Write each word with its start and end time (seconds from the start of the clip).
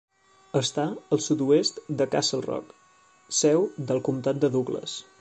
Està 0.59 0.85
al 1.17 1.21
sud-oest 1.25 1.77
de 2.01 2.09
Castle 2.17 2.41
Rock, 2.49 2.75
seu 3.45 3.71
del 3.93 4.07
comtat 4.09 4.45
de 4.47 4.55
Douglas. 4.59 5.03